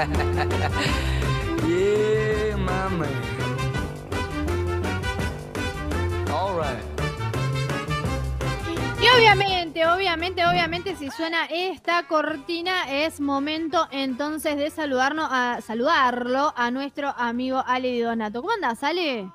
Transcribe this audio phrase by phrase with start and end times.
[1.68, 3.12] yeah, my man.
[6.32, 6.82] All right.
[9.02, 16.54] Y obviamente, obviamente, obviamente, si suena esta cortina, es momento entonces de saludarnos a saludarlo
[16.56, 18.40] a nuestro amigo Ale Di Donato.
[18.40, 19.28] ¿Cómo andás, Ale?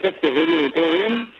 [0.00, 1.32] ¿Todo bien?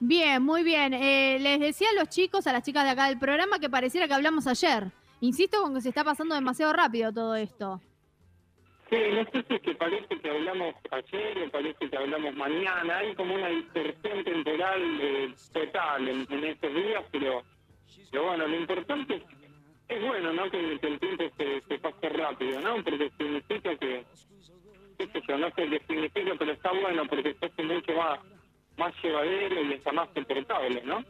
[0.00, 0.94] Bien, muy bien.
[0.94, 4.06] Eh, les decía a los chicos, a las chicas de acá del programa, que pareciera
[4.06, 4.92] que hablamos ayer.
[5.20, 7.80] Insisto con que se está pasando demasiado rápido todo esto.
[8.90, 12.98] Sí, no sé si es que parece que hablamos ayer o parece que hablamos mañana.
[12.98, 17.42] Hay como una dispersión temporal eh, total en, estos días, pero,
[18.12, 19.22] pero bueno, lo importante
[19.88, 20.48] es, bueno, ¿no?
[20.50, 22.76] Que, el tiempo se, se pase rápido, ¿no?
[22.84, 24.04] Porque significa que,
[24.98, 28.20] qué sé no sé qué significa, pero está bueno porque se hace mucho más,
[28.76, 31.04] más llevadero y está más soportable, ¿no?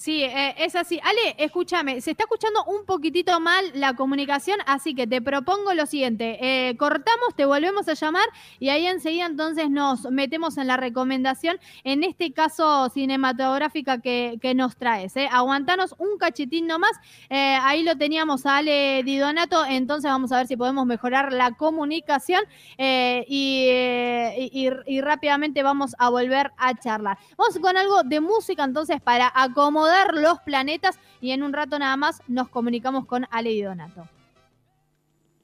[0.00, 0.98] Sí, eh, es así.
[1.04, 5.84] Ale, escúchame, se está escuchando un poquitito mal la comunicación, así que te propongo lo
[5.84, 6.38] siguiente.
[6.40, 8.24] Eh, cortamos, te volvemos a llamar
[8.58, 14.54] y ahí enseguida entonces nos metemos en la recomendación, en este caso cinematográfica que, que
[14.54, 15.14] nos traes.
[15.18, 15.28] Eh.
[15.30, 16.92] Aguantanos un cachitín nomás.
[17.28, 21.50] Ahí lo teníamos a Ale Di Donato, entonces vamos a ver si podemos mejorar la
[21.58, 22.42] comunicación
[22.78, 27.18] y- y- y rápidamente vamos a volver a charlar.
[27.36, 31.96] Vamos con algo de música entonces para acomodar los planetas y en un rato nada
[31.96, 34.08] más nos comunicamos con Ale Di Donato.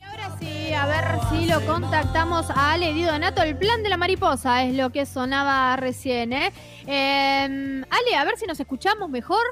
[0.01, 3.43] Y ahora sí, a ver si lo contactamos a Ale Di Donato.
[3.43, 6.53] El plan de la mariposa es lo que sonaba recién, ¿eh?
[6.87, 9.45] Eh, Ale, a ver si nos escuchamos mejor.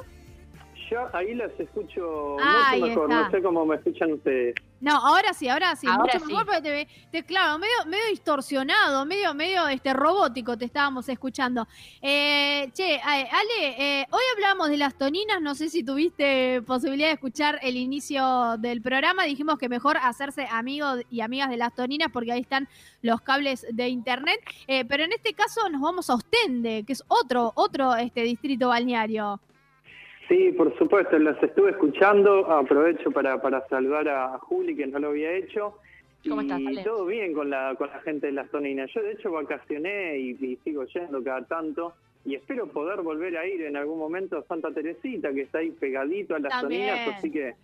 [0.90, 3.24] Yo ahí las escucho mucho mejor, está.
[3.24, 4.54] no sé cómo me escuchan ustedes.
[4.80, 6.26] No, ahora sí, ahora sí, Ahora mucho sí.
[6.26, 11.66] mejor porque te, te- claro, medio, medio distorsionado, medio, medio este robótico te estábamos escuchando.
[12.02, 17.14] Eh, che, Ale, eh, hoy hablamos de las toninas, no sé si tuviste posibilidad de
[17.14, 22.08] escuchar el inicio del programa, dijimos que mejor hacerse amigos y amigas de las toninas
[22.12, 22.68] porque ahí están
[23.00, 27.02] los cables de internet, Eh, pero en este caso nos vamos a Ostende, que es
[27.08, 29.40] otro, otro este distrito balneario.
[30.28, 32.50] Sí, por supuesto, las estuve escuchando.
[32.50, 35.78] Aprovecho para, para saludar a Juli, que no lo había hecho.
[36.26, 38.90] ¿Cómo y estás, todo bien con la, con la gente de las Toninas.
[38.94, 41.94] Yo, de hecho, vacacioné y, y sigo yendo cada tanto.
[42.24, 45.70] Y espero poder volver a ir en algún momento a Santa Teresita, que está ahí
[45.72, 46.88] pegadito a las También.
[46.88, 47.18] Toninas.
[47.18, 47.54] Así que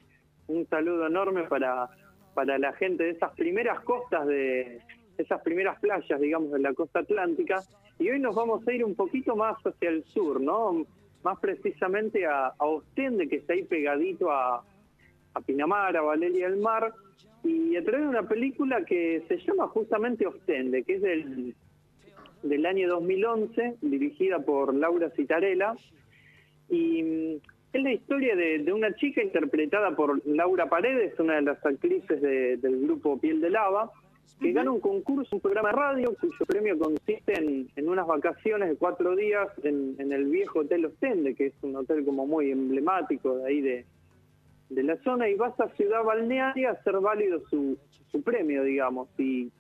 [0.49, 1.89] un saludo enorme para,
[2.35, 4.81] para la gente de esas primeras costas de
[5.17, 7.63] esas primeras playas, digamos, de la costa atlántica.
[7.99, 10.87] Y hoy nos vamos a ir un poquito más hacia el sur, ¿no?
[11.23, 14.63] Más precisamente a, Ostende, que está ahí pegadito a,
[15.35, 16.93] a Pinamar, a Valeria del Mar,
[17.45, 21.55] y a través de una película que se llama justamente Ostende, que es del,
[22.43, 25.75] del año 2011, dirigida por Laura Citarella,
[26.69, 27.37] y mm,
[27.73, 32.57] es la historia de, una chica interpretada por Laura Paredes, una de las actrices de-
[32.57, 33.91] del grupo Piel de Lava,
[34.39, 38.69] que gana un concurso, un programa de radio, cuyo premio consiste en, en unas vacaciones
[38.69, 42.51] de cuatro días en, en el viejo Hotel Ostende, que es un hotel como muy
[42.51, 43.85] emblemático de ahí de,
[44.71, 47.77] de la zona, y vas a Ciudad Balnearia a hacer válido su,
[48.11, 49.09] su premio, digamos.
[49.19, 49.51] Y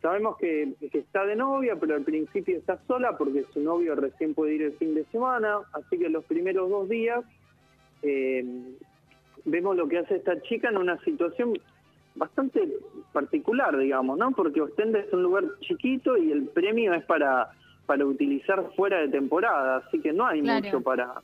[0.00, 4.34] sabemos que, que está de novia, pero al principio está sola porque su novio recién
[4.34, 7.24] puede ir el fin de semana, así que los primeros dos días
[8.02, 8.44] eh,
[9.44, 11.54] vemos lo que hace esta chica en una situación
[12.14, 12.68] bastante
[13.12, 14.32] particular, digamos, ¿no?
[14.32, 17.48] Porque Ostende es un lugar chiquito y el premio es para,
[17.86, 20.62] para utilizar fuera de temporada, así que no hay Claro.
[20.64, 21.22] mucho para, No,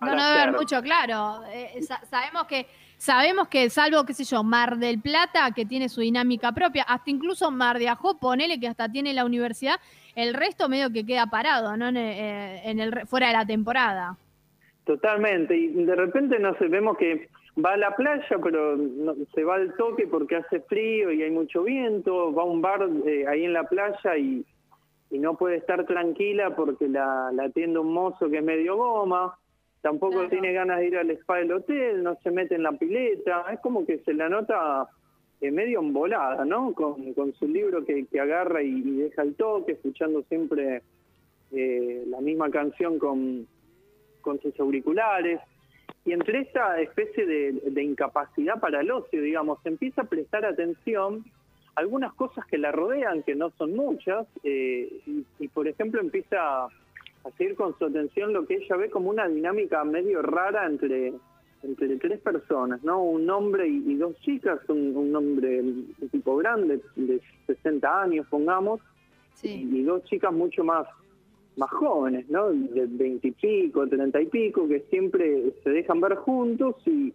[0.00, 1.40] para no debe haber mucho, claro.
[1.52, 2.66] Eh, sa- sabemos que
[2.98, 7.10] sabemos que salvo, qué sé yo, Mar del Plata, que tiene su dinámica propia, hasta
[7.10, 9.76] incluso Mar de Ajó, ponele que hasta tiene la universidad,
[10.14, 11.88] el resto medio que queda parado, ¿no?
[11.88, 14.16] En, eh, en el, re- fuera de la temporada.
[14.84, 17.28] Totalmente, y de repente no sé, vemos que
[17.64, 21.30] va a la playa, pero no- se va al toque porque hace frío y hay
[21.30, 24.44] mucho viento, va a un bar eh, ahí en la playa y,
[25.10, 29.38] y no puede estar tranquila porque la, la atiende un mozo que es medio goma,
[29.80, 30.28] tampoco Claro.
[30.28, 33.60] tiene ganas de ir al spa del hotel, no se mete en la pileta, es
[33.60, 34.88] como que se la nota
[35.40, 36.72] eh, medio embolada, ¿no?
[36.72, 40.82] Con, con su libro que, que agarra y, y deja el toque, escuchando siempre
[41.52, 43.46] eh, la misma canción con,
[44.22, 45.40] con sus auriculares.
[46.06, 51.24] Y entre esta especie de, de incapacidad para el ocio, digamos, empieza a prestar atención
[51.74, 56.00] a algunas cosas que la rodean, que no son muchas, eh, y, y, por ejemplo
[56.00, 56.68] empieza a
[57.36, 61.12] seguir con su atención lo que ella ve como una dinámica medio rara entre,
[61.64, 63.02] entre tres personas, ¿no?
[63.02, 68.26] Un hombre y, y dos chicas, un, un hombre un tipo grande, de 60 años,
[68.30, 68.80] pongamos,
[69.34, 69.68] Sí.
[69.70, 70.86] y dos chicas mucho más
[71.56, 72.50] más jóvenes, ¿no?
[72.50, 77.12] De 20 y pico, 30 y pico, que siempre se dejan ver juntos y,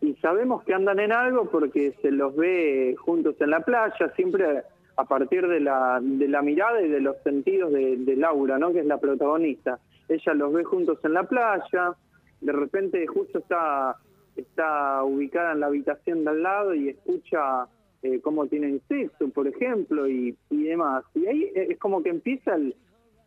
[0.00, 4.62] y sabemos que andan en algo porque se los ve juntos en la playa, siempre
[4.96, 8.72] a partir de la, de la mirada y de los sentidos de, Laura, ¿no?
[8.72, 9.78] que es la protagonista.
[10.08, 11.94] Ella los ve juntos en la playa,
[12.40, 13.96] de repente justo está,
[14.36, 17.66] está ubicada en la habitación de al lado y escucha
[18.02, 21.04] eh, cómo tienen sexo, por ejemplo, y, y demás.
[21.14, 22.74] Y ahí es como que empieza el,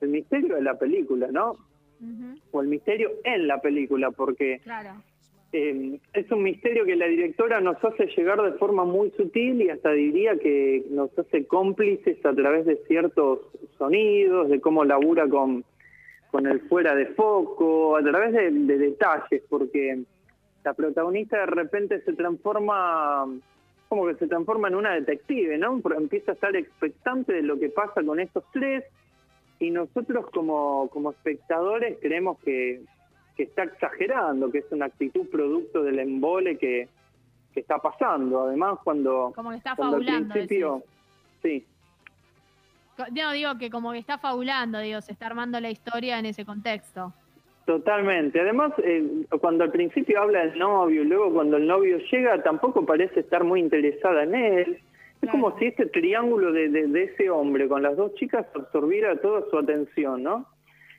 [0.05, 1.57] el misterio de la película, ¿no?
[2.51, 5.01] O el misterio en la película, porque Claro.
[5.51, 9.69] eh, es un misterio que la directora nos hace llegar de forma muy sutil y
[9.69, 13.39] hasta diría que nos hace cómplices a través de ciertos
[13.77, 15.63] sonidos, de cómo labura con,
[16.31, 20.03] con el fuera de foco, a través de, de detalles, porque
[20.63, 23.25] la protagonista de repente se transforma,
[23.87, 25.81] como que se transforma en una detective, ¿no?
[25.97, 28.83] Empieza a estar expectante de lo que pasa con estos tres
[29.65, 32.81] y nosotros como, como espectadores creemos que,
[33.35, 36.87] que está exagerando, que es una actitud producto del embole que,
[37.53, 38.43] que está pasando.
[38.43, 40.33] Además, cuando, Como que está cuando al fabulando.
[40.33, 40.83] principio...
[41.41, 41.65] Sí.
[43.11, 46.45] No, digo que como que está fabulando, digo, se está armando la historia en ese
[46.45, 47.11] contexto.
[47.65, 48.39] Totalmente.
[48.39, 52.85] Además, eh, cuando al principio habla del novio y luego cuando el novio llega, tampoco
[52.85, 54.79] parece estar muy interesada en él.
[55.25, 59.15] Es como si este triángulo de, de- de ese hombre con las dos chicas absorbiera
[59.21, 60.45] toda su atención, ¿no?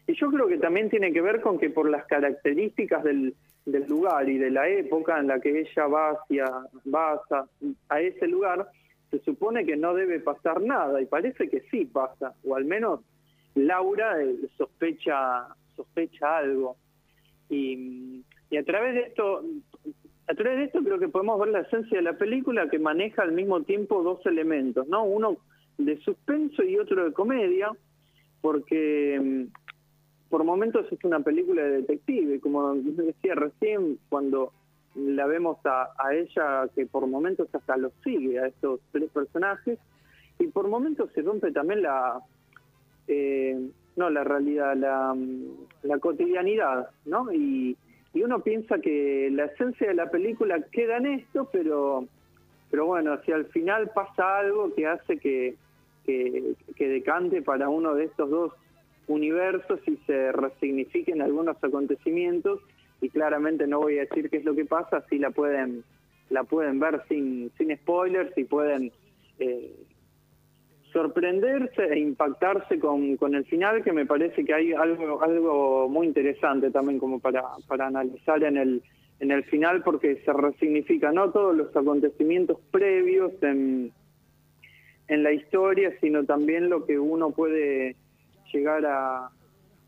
[0.07, 3.35] Y yo creo que también tiene que ver con que por las características del,
[3.65, 6.45] del lugar y de la época en la que ella va hacia
[6.93, 7.45] va hacia-
[7.89, 8.69] a ese lugar,
[9.11, 13.01] se supone que no debe pasar nada y parece que sí pasa, o al menos
[13.55, 16.77] Laura eh, sospecha sospecha algo.
[17.49, 19.43] Y, y a través de esto
[20.29, 23.23] a través de esto creo que podemos ver la esencia de la película que maneja
[23.23, 25.05] al mismo tiempo dos elementos, ¿no?
[25.05, 25.37] Uno
[25.79, 27.71] de suspenso y otro de comedia,
[28.41, 34.53] porque mm, por momentos es una película de detective, como decía recién, cuando
[34.97, 39.79] la vemos a, ella que por momentos hasta los sigue a estos tres personajes,
[40.39, 42.21] y por momentos se rompe también la,
[43.07, 47.33] eh, no la realidad, la, mm, la cotidianidad, ¿no?
[47.33, 47.77] Y,
[48.17, 52.07] y uno piensa que la esencia de la película queda en esto, pero,
[52.71, 55.55] pero bueno, si al final pasa algo que hace que,
[56.07, 58.53] que, decante para uno de estos dos
[59.07, 62.61] universos y se resignifiquen algunos acontecimientos,
[63.03, 65.85] y claramente no voy a decir qué es lo que pasa, si la pueden
[66.31, 68.91] la pueden ver sin, sin spoilers y pueden
[69.39, 69.73] eh,
[70.97, 76.07] sorprenderse e impactarse con, con el final, que me parece que hay algo algo muy
[76.07, 78.83] interesante también como para, para analizar en el
[79.21, 83.91] en el final, porque se resignifica no todos los acontecimientos previos en,
[85.09, 87.97] en la historia, sino también lo que uno puede
[88.53, 89.31] llegar a,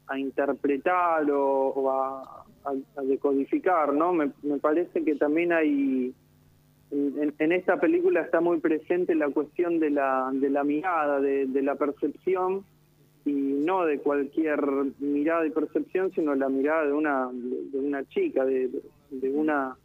[0.09, 2.45] a interpretar o, a-
[2.97, 4.13] a decodificar, ¿no?
[4.13, 6.13] Me, me parece que también hay
[6.91, 11.63] en, esta película está muy presente la cuestión de la, de la mirada, de, de
[11.63, 12.65] la percepción,
[13.25, 14.61] y no de cualquier
[14.99, 18.71] mirada y percepción, sino la mirada de una, de una chica, de,
[19.11, 19.77] de una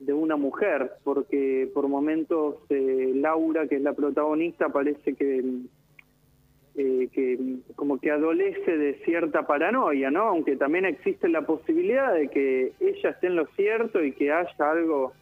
[0.00, 5.42] de una mujer, porque por momentos eh, Laura, que es la protagonista, parece que
[6.76, 7.38] eh, que
[7.76, 10.22] como que adolece de cierta paranoia, ¿no?
[10.22, 14.70] Aunque también existe la posibilidad de que ella esté en lo cierto y que haya
[14.70, 15.12] algo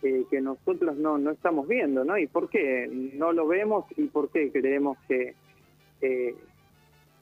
[0.00, 2.16] que nosotros no, no estamos viendo, ¿no?
[2.18, 5.34] ¿Y por qué no lo vemos y por qué creemos que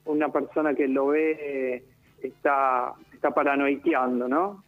[0.07, 1.85] una persona que lo ve eh,
[2.23, 4.63] está, está paranoiqueando, ¿no?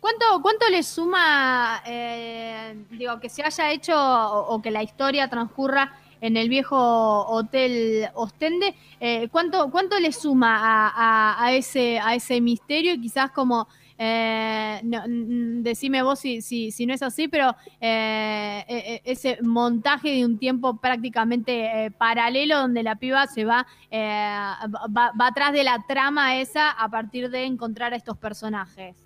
[0.00, 5.30] ¿Cuánto, ¿Cuánto le suma, eh, digo, que se haya hecho o, o que la historia
[5.30, 6.76] transcurra en el viejo
[7.26, 8.74] hotel Ostende?
[9.00, 12.94] eh, ¿cuánto, ¿Cuánto le suma a, a- a ese, a ese misterio?
[12.94, 18.64] Y quizás como, eh, no, decime vos si, si, si no es así, pero eh,
[18.68, 23.66] eh, eh, ese montaje de un tiempo prácticamente eh, paralelo donde la piba se va,
[23.92, 28.96] va, va atrás de la trama esa a partir de encontrar a estos personajes.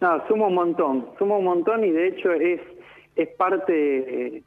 [0.00, 2.60] No, suma un montón, suma un montón y de hecho es,
[3.16, 4.42] es parte,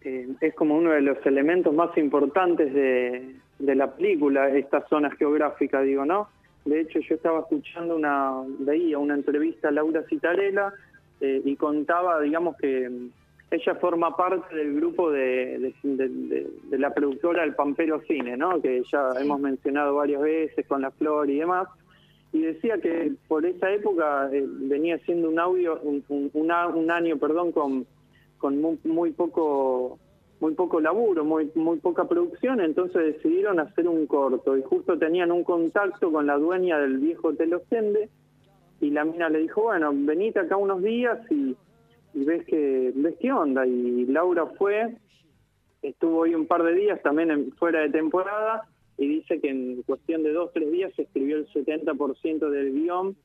[0.00, 5.82] es como uno de los elementos más importantes de, de la película, esta zona geográfica,
[5.82, 6.28] digo, ¿no?
[6.64, 10.72] De hecho yo estaba escuchando una, veía una entrevista a Laura Citarella
[11.20, 13.10] eh, y contaba, digamos, que mm,
[13.50, 18.36] ella forma parte del grupo de, de, de- de- de la productora El Pampero Cine,
[18.36, 18.60] ¿no?
[18.60, 19.22] Que ya Sí.
[19.24, 21.66] hemos mencionado varias veces con La Flor y demás
[22.30, 27.16] y decía que por esa época eh, venía haciendo un audio un, un, un año
[27.16, 27.86] perdón con
[28.36, 29.98] con muy, muy poco
[30.40, 35.32] muy poco laburo muy muy poca producción entonces decidieron hacer un corto y justo tenían
[35.32, 37.54] un contacto con la dueña del viejo Hotel
[38.80, 41.56] y la mina le dijo, bueno, venite acá unos días y,
[42.14, 43.66] y ves que ves qué onda.
[43.66, 44.96] Y Laura fue,
[45.82, 50.22] estuvo hoy un par de días también fuera de temporada y dice que en cuestión
[50.22, 53.16] de dos, tres días se escribió el 70% del guion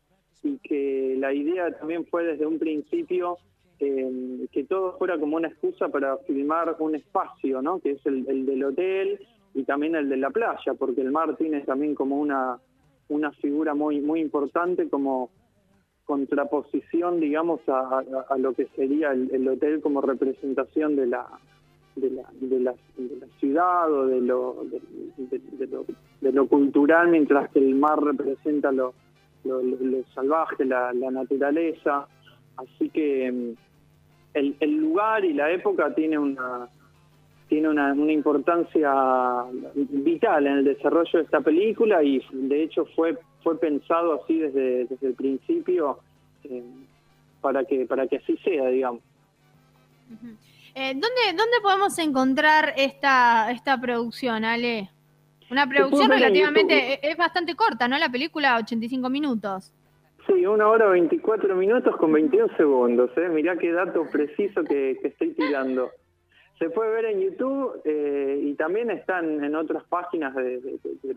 [0.44, 3.38] y que la idea también fue desde un principio
[3.80, 7.80] eh, que todo fuera como una excusa para filmar un espacio, ¿no?
[7.80, 9.20] Que es el, el del hotel
[9.54, 12.60] y también el de la playa, porque el mar tiene también como una,
[13.10, 15.30] una figura muy, muy importante como
[16.06, 18.04] contraposición, digamos, a,
[18.38, 21.28] lo que sería el, el hotel como representación de la,
[21.96, 25.86] de la, de la, de la ciudad o de lo, de, lo,
[26.20, 28.94] de lo cultural, mientras que el mar representa lo,
[29.46, 29.62] lo,
[30.14, 32.08] salvaje, la naturaleza.
[32.58, 33.54] Así que mm,
[34.34, 36.70] el, el lugar y la época tiene una
[37.50, 38.92] tiene una, una importancia
[39.76, 44.86] vital en el desarrollo de esta película y de hecho fue fue pensado así desde,
[44.86, 46.00] desde el principio
[46.46, 46.64] eh,
[47.42, 49.02] para que para que así sea digamos.
[50.76, 54.90] Eh, ¿dónde, ¿Dónde podemos encontrar esta, esta producción, Ale?
[55.52, 57.98] Una producción relativamente, es, es bastante corta, ¿no?
[58.00, 59.72] La película, 85 minutos.
[60.26, 63.12] Sí, una hora 24 minutos con 21 segundos.
[63.18, 63.28] ¿eh?
[63.28, 65.92] Mirá qué dato preciso que, que estoy tirando.
[66.60, 70.62] Se puede ver en YouTube eh, y también están en otras páginas de,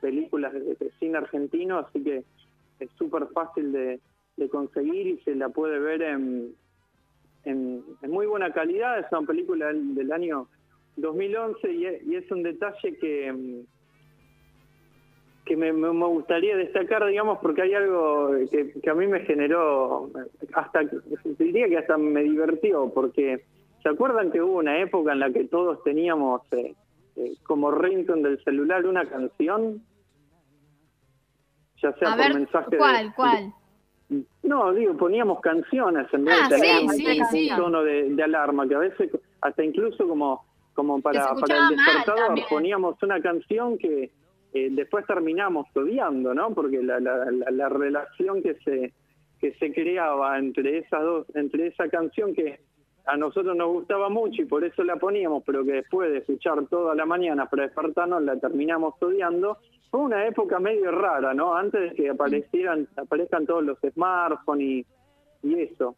[0.01, 2.25] películas de, cine argentino, así que
[2.81, 4.01] es súper fácil de,
[4.51, 6.55] conseguir y se la puede ver en,
[7.45, 8.99] en, muy buena calidad.
[8.99, 10.49] Es una película del, del año
[10.97, 13.65] 2011 y es, y es un detalle que...
[15.47, 20.11] que me, me- gustaría destacar, digamos, porque hay algo que, que a mí me generó,
[20.53, 20.81] hasta
[21.39, 23.45] diría que hasta me divirtió, porque
[23.83, 26.75] ¿se acuerdan que hubo una época en la que todos teníamos eh,
[27.15, 29.87] eh, como ringtone del celular una canción?
[31.83, 33.53] Ya sea A por ver, mensaje de- ¿cuál, cuál?
[34.43, 37.51] no, digo, poníamos canciones en vez Ah, de tener sí, un- sí, un sí.
[37.57, 39.11] tono de, de alarma, que a veces
[39.41, 44.11] hasta incluso como, como para, para el despertador poníamos una canción que
[44.57, 46.55] eh, después terminamos odiando, ¿no?
[46.55, 48.93] Porque la, la, la, la relación que se
[49.41, 52.59] que se creaba entre esas dos, entre esa canción que
[53.05, 56.67] a nosotros nos gustaba mucho y por eso la poníamos, pero que después de escuchar
[56.67, 59.59] toda la mañana para despertarnos la terminamos odiando,
[59.91, 61.55] fue una época medio rara, ¿no?
[61.55, 64.87] Antes de que aparecieran, aparezcan todos los smartphones y,
[65.43, 65.97] y eso.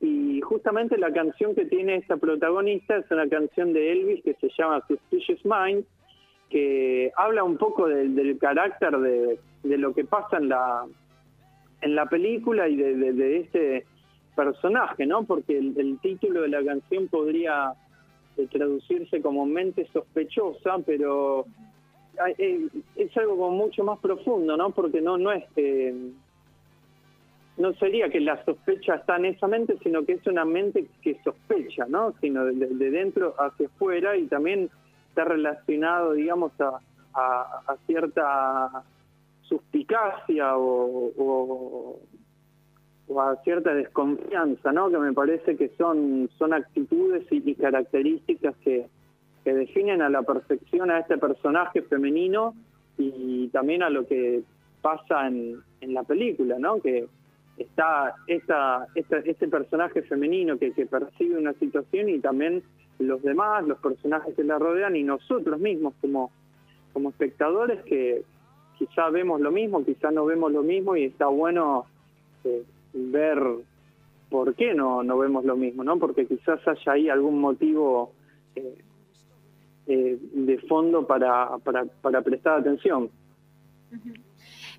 [0.00, 4.50] Y justamente la canción que tiene esta protagonista es una canción de Elvis que se
[4.58, 5.86] llama Suspicious Mind,
[6.52, 9.38] que habla un poco del, carácter de,
[9.78, 10.84] lo que pasa en la,
[11.80, 13.86] en la película y de, de- este
[14.36, 15.24] personaje, ¿no?
[15.24, 17.72] Porque el, título de la canción podría
[18.36, 21.46] eh, traducirse como mente sospechosa, pero
[22.18, 24.70] hay- eh, es algo como mucho más profundo, ¿no?
[24.70, 25.44] Porque no, no es
[27.58, 31.18] no sería que la sospecha está en esa mente, sino que es una mente que
[31.22, 32.14] sospecha, ¿no?
[32.20, 34.70] Sino de dentro hacia afuera y también
[35.12, 36.80] está relacionado, digamos, a,
[37.86, 38.82] cierta
[39.42, 41.98] suspicacia o,
[43.10, 44.88] a cierta desconfianza, ¿no?
[44.88, 48.86] Que me parece que son, son actitudes y, y características que,
[49.44, 52.54] que definen a la perfección a este personaje femenino
[52.96, 54.42] y también a lo que
[54.80, 56.80] pasa en, en la película, ¿no?
[56.80, 57.06] Que
[57.58, 62.62] está esta, esta, este personaje femenino que, que percibe una situación y también
[62.98, 66.30] los demás, los personajes que la rodean y nosotros mismos como,
[66.92, 68.22] como espectadores que
[68.78, 71.86] quizá vemos lo mismo, quizá no vemos lo mismo y está bueno
[72.44, 73.38] eh, ver
[74.30, 75.98] por qué no, no vemos lo mismo, ¿no?
[75.98, 78.12] Porque quizás haya ahí algún motivo
[78.56, 78.78] eh,
[79.86, 83.10] eh, de fondo para, para, para prestar atención.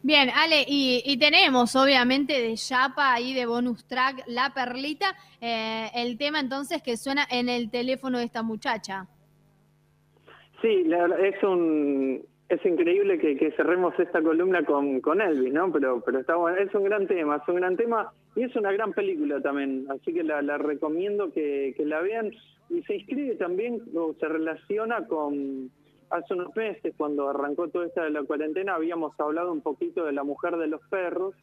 [0.06, 5.88] Bien, Ale, y, y tenemos obviamente de Chapa ahí de bonus track La Perlita, eh,
[5.96, 9.08] el tema entonces que suena en el teléfono de esta muchacha.
[10.62, 15.72] Sí, la es un es increíble que, que cerremos esta columna con, con Elvis, ¿no?
[15.72, 18.74] Pero pero está bueno, es un gran tema, es un gran tema y es una
[18.74, 22.30] gran película también, así que la, la recomiendo que, que la vean
[22.70, 25.72] y se inscribe también o se relaciona con
[26.14, 30.12] hace unos meses cuando arrancó toda esta de la cuarentena habíamos hablado un poquito de
[30.12, 31.36] la mujer de los perros,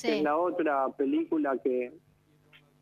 [0.00, 1.92] que es la otra película que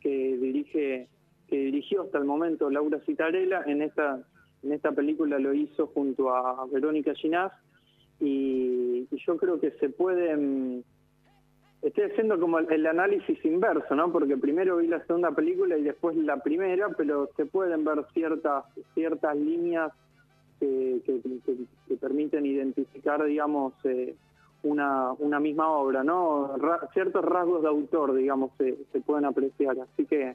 [0.01, 1.09] que dirige
[1.49, 3.63] que dirigió hasta el momento Laura Citarella.
[3.67, 4.23] En esta
[4.63, 7.53] en esta película lo hizo junto a Verónica Ginás.
[8.21, 10.85] Y, y yo creo que se pueden
[11.83, 16.17] estoy haciendo como el análisis inverso no porque primero vi la segunda película y después
[16.17, 19.93] la primera pero se pueden ver ciertas ciertas líneas
[20.61, 21.57] que, que, que-
[21.89, 24.15] que permiten identificar digamos eh,
[24.63, 26.57] una, una misma obra, ¿no?
[26.57, 29.77] Ra- ciertos rasgos de autor, digamos, se, pueden apreciar.
[29.79, 30.35] Así que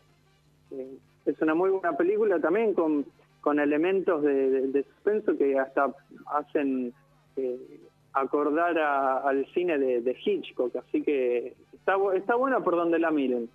[0.71, 3.05] eh, es una muy buena película también con,
[3.59, 5.91] elementos de, suspenso que hasta
[6.27, 6.93] hacen
[7.37, 7.57] eh,
[8.13, 10.75] acordar a- al cine de, Hitchcock.
[10.75, 13.49] Así que está, está buena por donde la miren.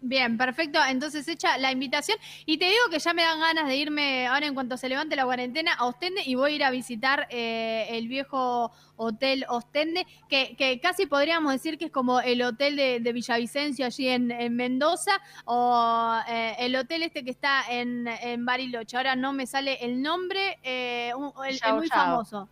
[0.00, 0.78] Bien, perfecto.
[0.88, 2.16] Entonces hecha la invitación.
[2.46, 5.16] Y te digo que ya me dan ganas de irme ahora en cuanto se levante
[5.16, 10.06] la cuarentena a Ostende y voy a ir a visitar eh, el viejo hotel Ostende,
[10.28, 14.30] que, que casi podríamos decir que es como el hotel de, de Villavicencio allí en,
[14.30, 18.96] en Mendoza o eh, el hotel este que está en, en Bariloche.
[18.96, 21.98] Ahora no me sale el nombre, eh, un- el, el Yao muy Yao.
[21.98, 22.48] famoso.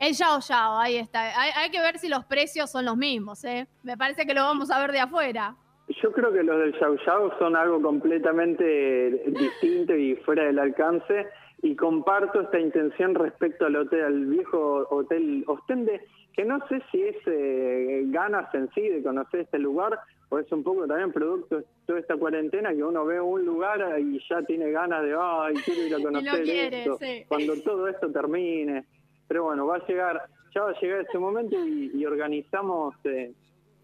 [0.00, 1.40] El Yao Yao, ahí está.
[1.40, 3.68] Hay, hay que ver si los precios son los mismos, ¿eh?
[3.84, 5.56] Me parece que lo vamos a ver de afuera.
[5.88, 11.26] Yo creo que los del Yao Yao son algo completamente distinto y fuera del alcance
[11.62, 16.02] y comparto esta intención respecto al hotel, al viejo hotel Ostende,
[16.34, 20.50] que no sé si es eh, ganas en sí de conocer este lugar o es
[20.52, 24.42] un poco también producto de toda esta cuarentena que uno ve un lugar y ya
[24.42, 27.24] tiene ganas de, ay, quiero ir a conocer quiere, esto, sí.
[27.26, 28.84] cuando todo esto termine.
[29.26, 30.22] Pero bueno, va a llegar,
[30.54, 33.32] ya va a llegar ese momento y, y organizamos eh,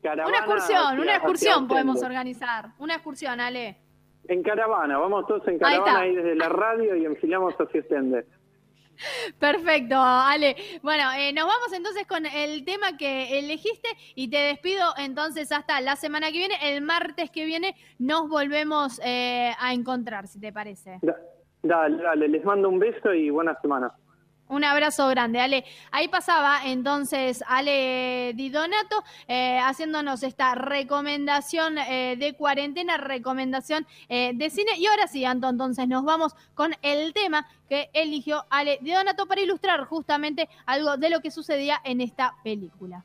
[0.05, 0.29] caravana.
[0.29, 2.69] Una excursión, una excursión podemos organizar.
[2.79, 3.79] Una excursión, Ale.
[4.29, 8.25] En caravana, vamos todos en caravana ahí, desde la radio y enfilamos hacia Ostende.
[9.39, 10.57] Perfecto, Ale.
[10.83, 15.81] Bueno, eh, nos vamos entonces con el tema que elegiste y te despido entonces hasta
[15.81, 16.55] la semana que viene.
[16.63, 20.99] El martes que viene nos volvemos eh, a encontrar, si te parece.
[21.03, 21.17] Da-
[21.63, 23.93] dale, dale, les mando un beso y buena semana.
[24.49, 25.65] Un abrazo grande, Ale.
[25.91, 34.33] Ahí pasaba entonces Ale Di Donato eh, haciéndonos esta recomendación eh, de cuarentena, recomendación eh,
[34.35, 34.73] de cine.
[34.77, 39.27] Y ahora sí, Anto, entonces nos vamos con el tema que eligió Ale Di Donato
[39.27, 43.03] para ilustrar justamente algo de lo que sucedía en esta película.